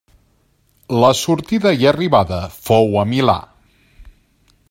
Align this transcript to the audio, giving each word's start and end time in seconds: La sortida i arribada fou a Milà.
La 1.03 1.11
sortida 1.19 1.73
i 1.83 1.87
arribada 1.91 2.41
fou 2.69 2.99
a 3.05 3.07
Milà. 3.13 3.37